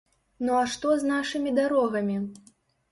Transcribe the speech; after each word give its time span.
Ну 0.47 0.55
а 0.61 0.63
што 0.75 0.95
з 1.03 1.11
нашымі 1.13 1.55
дарогамі? 1.61 2.21